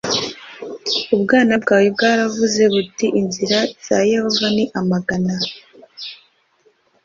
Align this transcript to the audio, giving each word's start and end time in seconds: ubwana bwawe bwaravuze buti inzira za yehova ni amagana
ubwana 1.15 1.53
bwawe 1.63 1.87
bwaravuze 1.95 2.61
buti 2.73 3.05
inzira 3.19 3.57
za 3.85 3.97
yehova 4.11 4.47
ni 4.55 4.65
amagana 4.79 5.35